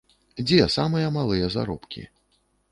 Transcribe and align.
Дзе 0.51 0.65
самыя 0.77 1.11
малыя 1.19 1.53
заробкі? 1.59 2.01